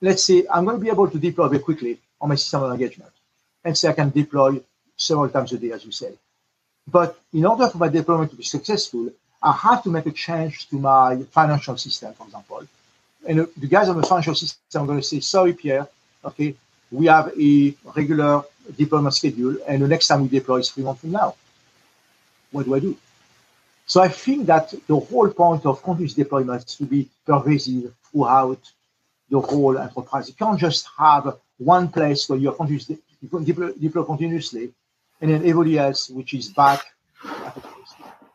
[0.00, 2.72] let's say I'm going to be able to deploy very quickly on my system of
[2.72, 3.12] engagement.
[3.64, 4.60] And say I can deploy
[4.96, 6.12] several times a day, as you say.
[6.86, 9.10] But in order for my deployment to be successful,
[9.42, 12.62] I have to make a change to my financial system, for example.
[13.26, 15.88] And uh, the guys on the financial system are going to say, sorry, Pierre,
[16.24, 16.54] okay,
[16.90, 18.42] we have a regular
[18.76, 21.34] deployment schedule, and the next time we deploy is three months from now.
[22.52, 22.96] What do I do?
[23.86, 28.60] So I think that the whole point of continuous deployment is to be pervasive throughout
[29.28, 30.28] the whole enterprise.
[30.28, 34.72] You can't just have one place where continuous, you deploy, deploy continuously
[35.24, 36.84] and then everybody else which is back.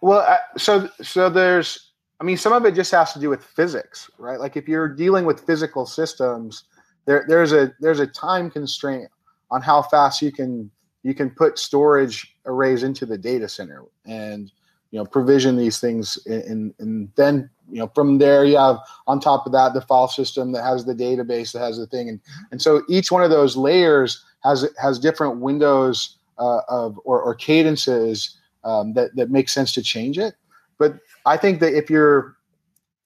[0.01, 4.09] Well, so so there's, I mean, some of it just has to do with physics,
[4.17, 4.39] right?
[4.39, 6.63] Like if you're dealing with physical systems,
[7.05, 9.09] there there's a there's a time constraint
[9.51, 10.71] on how fast you can
[11.03, 14.51] you can put storage arrays into the data center and
[14.89, 19.19] you know provision these things and and then you know from there you have on
[19.19, 22.19] top of that the file system that has the database that has the thing and
[22.51, 27.35] and so each one of those layers has has different windows uh, of or, or
[27.35, 30.35] cadences um, that that make sense to change it.
[30.77, 32.37] But I think that if you're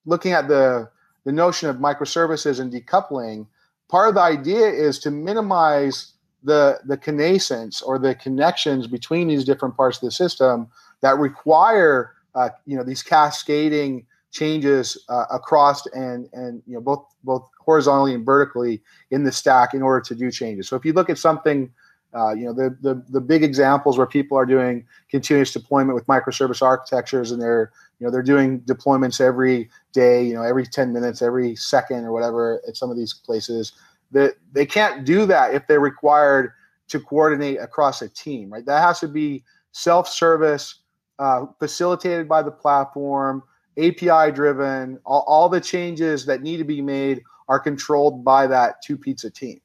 [0.06, 0.90] looking at the
[1.26, 3.48] the notion of microservices and decoupling,
[3.90, 9.46] part of the idea is to minimize the the connascence or the connections between these
[9.46, 10.68] different parts of the system
[11.02, 17.06] that require uh, you know these cascading changes uh, across and and you know both
[17.24, 20.68] both horizontally and vertically in the stack in order to do changes.
[20.68, 21.72] So if you look at something
[22.16, 26.06] uh, you know, the, the the big examples where people are doing continuous deployment with
[26.06, 30.94] microservice architectures, and they're you know they're doing deployments every day, you know, every 10
[30.94, 33.74] minutes, every second, or whatever at some of these places.
[34.12, 36.52] That they can't do that if they're required
[36.90, 38.66] to coordinate across a team, right?
[38.66, 40.82] That has to be self-service,
[41.18, 43.42] uh, facilitated by the platform,
[43.80, 45.00] API driven.
[45.04, 49.32] All, all the changes that need to be made are controlled by that two pizza
[49.32, 49.60] team.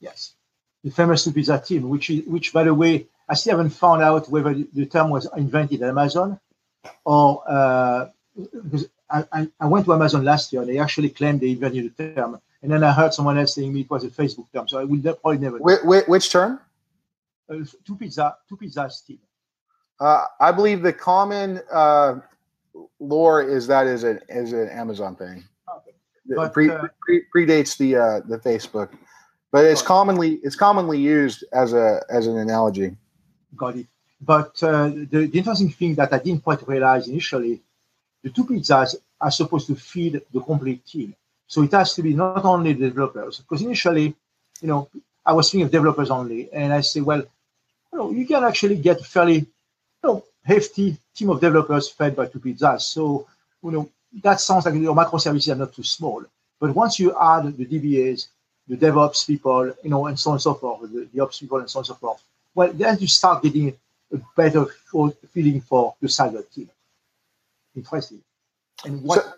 [0.00, 0.34] Yes
[0.84, 4.28] the famous pizza team, which is, which by the way, I still haven't found out
[4.28, 6.38] whether the term was invented at Amazon
[7.04, 10.62] or uh, because I, I, went to Amazon last year.
[10.62, 13.76] and They actually claimed they invented the term, and then I heard someone else saying
[13.76, 14.66] it was a Facebook term.
[14.68, 15.58] So I will probably never.
[15.58, 16.60] Which, which term?
[17.48, 19.18] Uh, two pizza, two pizza team.
[20.00, 22.20] Uh, I believe the common uh,
[22.98, 25.44] lore is that is an is an Amazon thing.
[25.76, 25.92] Okay.
[26.34, 28.90] But, pre, uh, pre, predates the uh, the Facebook
[29.52, 32.96] but it's commonly it's commonly used as a as an analogy.
[33.54, 33.86] Got it.
[34.20, 37.60] But uh, the, the, interesting thing that I didn't quite realize initially,
[38.22, 41.14] the two pizzas are supposed to feed the complete team.
[41.48, 44.14] So it has to be not only the developers, because initially,
[44.60, 44.88] you know,
[45.26, 47.22] I was thinking of developers only, and I say, well,
[47.92, 52.14] you know, you can actually get a fairly, you know, hefty team of developers fed
[52.14, 52.82] by two pizzas.
[52.82, 53.26] So,
[53.62, 53.90] you know,
[54.22, 56.24] that sounds like your microservices are not too small.
[56.60, 58.28] But once you add the DBAs,
[58.68, 61.58] the DevOps people, you know, and so on and so forth, the, the ops people
[61.58, 62.22] and so on and so forth.
[62.54, 63.76] Well, then you start getting
[64.12, 64.66] a better
[65.32, 66.70] feeling for the cyber team.
[67.74, 68.22] Interesting.
[68.84, 69.24] And what?
[69.24, 69.32] So,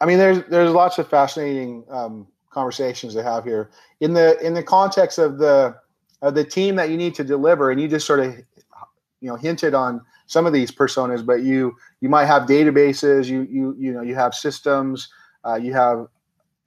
[0.00, 4.54] I mean, there's there's lots of fascinating um, conversations to have here in the in
[4.54, 5.76] the context of the
[6.22, 8.34] of the team that you need to deliver, and you just sort of
[9.20, 13.42] you know hinted on some of these personas, but you you might have databases, you
[13.50, 15.08] you you know you have systems,
[15.44, 16.06] uh, you have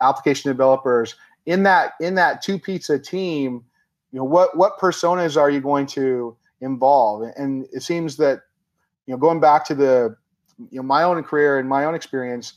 [0.02, 3.64] application developers in that in that two pizza team
[4.12, 7.32] you know what what personas are you going to involve?
[7.38, 8.42] And it seems that
[9.06, 10.16] you know going back to the
[10.70, 12.54] you know my own career and my own experience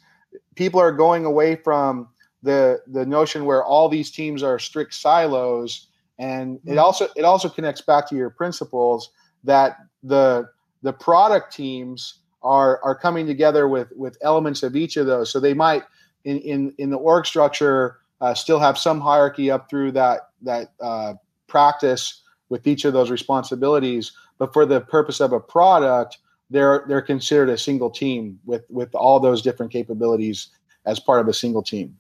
[0.57, 2.09] people are going away from
[2.43, 5.89] the the notion where all these teams are strict silos.
[6.19, 6.79] And it mm-hmm.
[6.79, 9.11] also it also connects back to your principles
[9.45, 10.49] that the
[10.83, 15.31] the product teams are are coming together with with elements of each of those.
[15.31, 15.85] So they might
[16.25, 20.73] in in in the org structure uh, still have some hierarchy up through that that
[20.81, 21.15] uh,
[21.47, 24.13] practice with each of those responsibilities.
[24.39, 26.19] But for the purpose of a product,
[26.51, 30.49] they're they're considered a single team with with all those different capabilities
[30.87, 31.97] as part of a single team.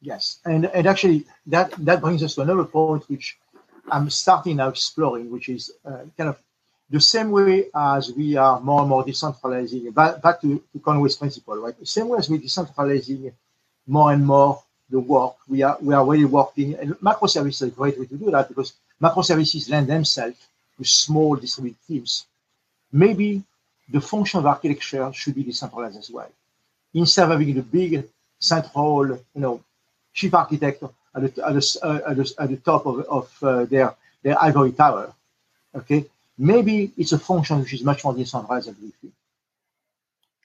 [0.00, 3.38] Yes, and and actually that that brings us to another point which
[3.90, 6.38] I'm starting now exploring, which is uh, kind of
[6.90, 9.92] the same way as we are more and more decentralizing.
[9.92, 11.78] Back, back to, to Conway's principle, right?
[11.78, 13.32] The same way as we're decentralizing
[13.86, 15.34] more and more the work.
[15.48, 18.48] We are we are really working, and microservices is a great way to do that
[18.48, 20.36] because microservices lend themselves
[20.78, 22.26] to small distributed teams,
[22.92, 23.42] maybe
[23.88, 26.30] the function of architecture should be decentralized as well.
[26.94, 28.04] Instead of having the big
[28.38, 29.62] central, you know,
[30.12, 30.90] chief architect at
[31.22, 34.72] the, at the, uh, at the, at the top of, of uh, their, their ivory
[34.72, 35.12] tower,
[35.74, 36.04] okay,
[36.38, 39.12] maybe it's a function which is much more decentralized than we think.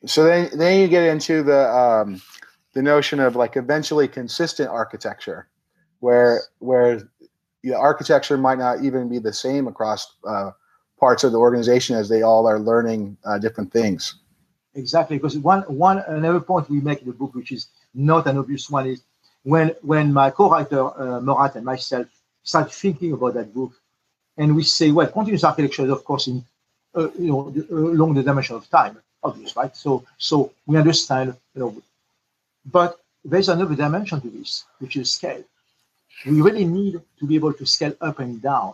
[0.05, 2.21] So then, then you get into the um,
[2.73, 5.47] the notion of like eventually consistent architecture,
[5.99, 7.01] where where
[7.63, 10.51] the architecture might not even be the same across uh,
[10.99, 14.15] parts of the organization as they all are learning uh, different things.
[14.75, 18.37] Exactly, because one one another point we make in the book, which is not an
[18.37, 19.03] obvious one, is
[19.43, 22.07] when when my co-writer uh, Murat and myself
[22.43, 23.73] start thinking about that book,
[24.37, 26.43] and we say, well, continuous architecture is of course in
[26.95, 29.75] uh, you know along the dimension of time, obvious, right?
[29.75, 31.75] So so we understand, you know,
[32.65, 35.43] but there's another dimension to this, which is scale.
[36.25, 38.73] We really need to be able to scale up and down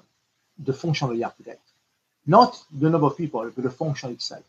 [0.60, 1.62] the function of the architect,
[2.26, 4.44] not the number of people, but the function itself.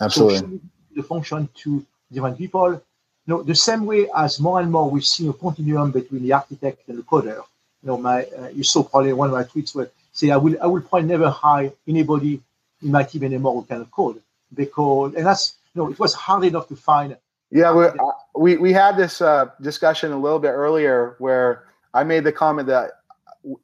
[0.00, 0.38] Absolutely.
[0.38, 0.60] So
[0.96, 2.72] the function to different people.
[2.72, 2.80] You
[3.26, 6.88] know, the same way as more and more we see a continuum between the architect
[6.88, 7.36] and the coder.
[7.82, 10.56] You know, my uh, you saw probably one of my tweets where say I will
[10.62, 12.40] I will probably never hire anybody
[12.82, 14.20] in my team anymore who can code
[14.54, 17.16] because and that's you know it was hard enough to find.
[17.50, 17.86] Yeah, we
[18.34, 22.68] we, we had this uh, discussion a little bit earlier where I made the comment
[22.68, 22.90] that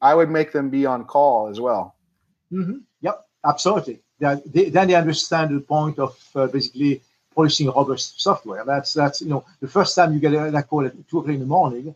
[0.02, 1.94] I would make them be on call as well.
[2.52, 2.78] Mm-hmm.
[3.02, 4.00] Yep, absolutely.
[4.18, 7.02] They, then they understand the point of uh, basically
[7.34, 8.64] producing robust software.
[8.64, 11.34] That's that's you know the first time you get a, that call at two o'clock
[11.34, 11.94] in the morning,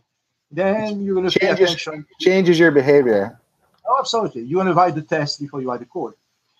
[0.51, 2.05] then you're going to pay attention.
[2.19, 3.39] Changes your behavior.
[3.85, 4.43] Oh, absolutely.
[4.43, 6.13] You want to write the test before you write the code.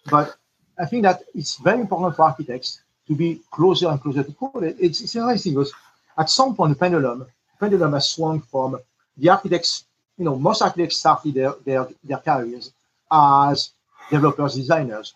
[0.09, 0.35] But
[0.79, 4.63] I think that it's very important for architects to be closer and closer to code.
[4.79, 5.73] It's, it's interesting because
[6.17, 7.27] at some point the pendulum,
[7.59, 8.79] pendulum has swung from
[9.17, 9.83] the architects.
[10.17, 12.71] You know, most architects started their their, their careers
[13.11, 13.71] as
[14.09, 15.13] developers, designers,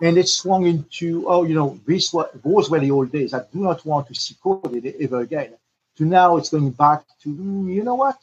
[0.00, 3.34] and it swung into oh, you know, this was those were the old days.
[3.34, 5.54] I do not want to see code ever again.
[5.96, 8.18] To now, it's going back to mm, you know what?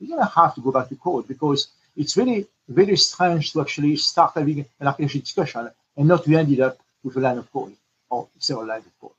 [0.00, 3.94] You're gonna have to go back to code because it's really very strange to actually
[3.96, 7.52] start having an architecture discussion and not to end it up with a line of
[7.52, 7.76] code
[8.10, 9.12] or several lines of code.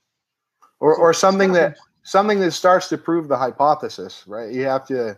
[0.80, 4.52] Or, or something that something that starts to prove the hypothesis, right?
[4.52, 5.18] You have to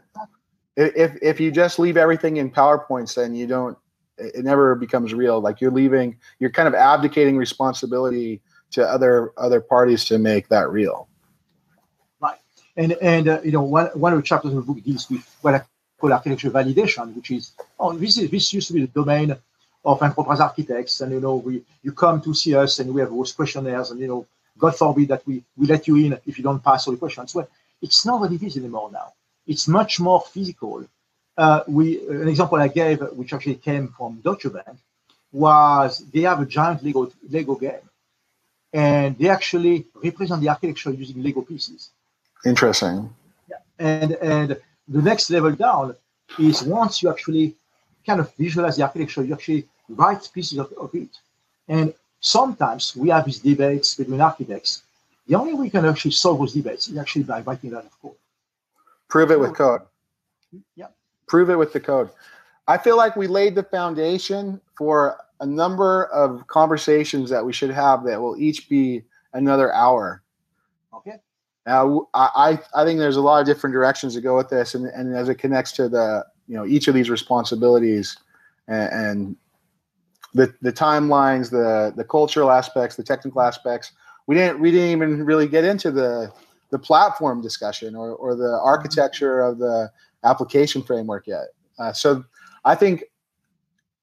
[0.76, 3.78] if if you just leave everything in PowerPoints, then you don't
[4.18, 5.40] it never becomes real.
[5.40, 8.42] Like you're leaving, you're kind of abdicating responsibility
[8.72, 11.08] to other other parties to make that real.
[12.22, 12.38] Right,
[12.78, 15.24] and and uh, you know one one of the chapters of the book deals with
[15.42, 15.64] what I
[16.00, 19.36] call architecture validation, which is oh this is this used to be the domain
[19.86, 23.12] of enterprise architects, and you know we you come to see us and we have
[23.12, 24.26] those questionnaires, and you know
[24.58, 27.34] God forbid that we we let you in if you don't pass all the questions.
[27.34, 27.48] Well,
[27.82, 29.14] it's not what it is anymore now.
[29.48, 30.86] It's much more physical
[31.40, 34.78] uh, we an example I gave, which actually came from Deutsche Bank,
[35.32, 37.86] was they have a giant Lego Lego game,
[38.74, 41.92] and they actually represent the architecture using Lego pieces.
[42.46, 43.10] Interesting.
[43.50, 43.62] Yeah.
[43.80, 44.50] And and
[44.90, 45.96] the next level down
[46.38, 47.56] is once you actually
[48.10, 49.64] kind of visualize the architecture, you actually
[50.02, 51.14] write pieces of, of it.
[51.68, 54.84] And sometimes we have these debates between architects.
[55.28, 58.02] The only way we can actually solve those debates is actually by writing that of
[58.02, 58.20] code.
[59.08, 59.82] Prove it with code.
[60.76, 60.92] Yeah
[61.30, 62.10] prove it with the code.
[62.68, 67.70] I feel like we laid the foundation for a number of conversations that we should
[67.70, 69.04] have that will each be
[69.34, 70.22] another hour.
[70.94, 71.18] Okay.
[71.66, 74.88] Now, I, I think there's a lot of different directions to go with this, and,
[74.88, 78.18] and as it connects to the you know each of these responsibilities
[78.68, 79.36] and, and
[80.34, 83.94] the the timelines, the the cultural aspects, the technical aspects.
[84.28, 86.34] We didn't we didn't even really get into the
[86.72, 89.90] the platform discussion or, or the architecture of the
[90.24, 91.48] application framework yet.
[91.80, 92.24] Uh, so
[92.66, 93.06] I think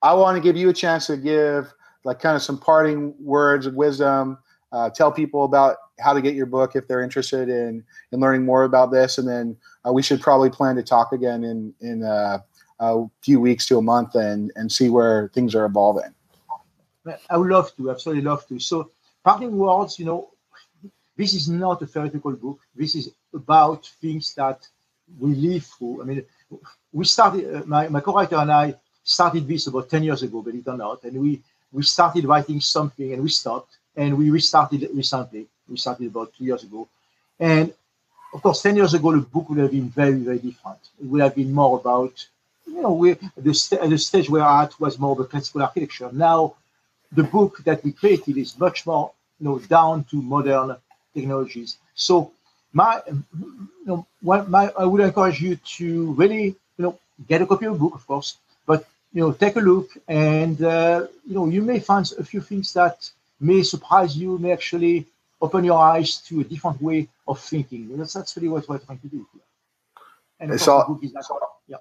[0.02, 1.72] I want to give you a chance to give
[2.04, 4.38] like kind of some parting words of wisdom.
[4.76, 8.44] Uh, tell people about how to get your book if they're interested in in learning
[8.44, 9.56] more about this, and then
[9.86, 12.36] uh, we should probably plan to talk again in in uh,
[12.80, 16.12] a few weeks to a month and and see where things are evolving.
[17.30, 18.58] I would love to, absolutely love to.
[18.58, 18.90] So
[19.24, 20.28] parting words, you know,
[21.16, 22.60] this is not a theoretical book.
[22.74, 24.68] This is about things that
[25.18, 26.02] we live through.
[26.02, 26.24] I mean,
[26.92, 28.74] we started, uh, my, my co-writer and I
[29.04, 31.04] started this about 10 years ago, believe it or not.
[31.04, 35.46] And we, we started writing something and we stopped and we restarted it recently.
[35.68, 36.88] We started about two years ago.
[37.38, 37.72] And
[38.32, 40.78] of course, 10 years ago, the book would have been very, very different.
[41.00, 42.26] It would have been more about,
[42.66, 46.10] you know, we, the, st- the stage where art was more of a classical architecture.
[46.12, 46.54] Now,
[47.12, 50.76] the book that we created is much more, you know, down to modern
[51.14, 51.78] technologies.
[51.94, 52.32] So
[52.72, 57.46] my, you know, what my, I would encourage you to really, you know, get a
[57.46, 58.36] copy of the book, of course,
[58.66, 62.42] but you know, take a look, and uh, you know, you may find a few
[62.42, 65.06] things that may surprise you, may actually
[65.40, 67.96] open your eyes to a different way of thinking.
[67.96, 69.42] That's, that's really what we're trying to do here.
[70.40, 71.00] And it's all,
[71.66, 71.76] yeah,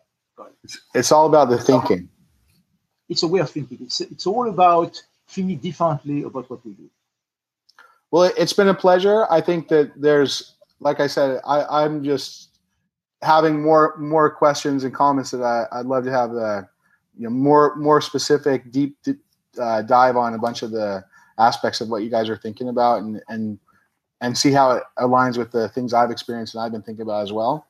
[0.63, 2.09] it's, it's all about the thinking.
[3.09, 3.79] It's a way of thinking.
[3.81, 6.89] It's, it's all about thinking differently about what we do.
[8.11, 9.25] Well, it's been a pleasure.
[9.29, 12.49] I think that there's, like I said, I, I'm just
[13.21, 16.61] having more more questions and comments that I, I'd love to have the uh,
[17.17, 18.97] you know more more specific, deep
[19.59, 21.03] uh, dive on a bunch of the
[21.37, 23.59] aspects of what you guys are thinking about and and
[24.21, 27.23] and see how it aligns with the things I've experienced and I've been thinking about
[27.23, 27.67] as well.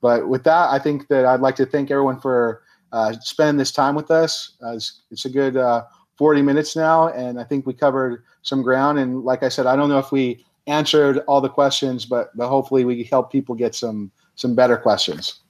[0.00, 2.62] But with that, I think that I'd like to thank everyone for
[2.92, 4.52] uh, spending this time with us.
[4.62, 5.84] Uh, it's, it's, a good uh,
[6.16, 8.98] 40 minutes now, and I think we covered some ground.
[8.98, 12.48] And like I said, I don't know if we answered all the questions, but but
[12.48, 15.40] hopefully we help people get some some better questions.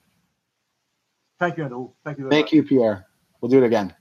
[1.39, 1.91] Thank you, Andrew.
[2.05, 2.29] Thank you.
[2.29, 2.53] Thank much.
[2.53, 3.07] you, Pierre.
[3.41, 3.95] We'll do it again.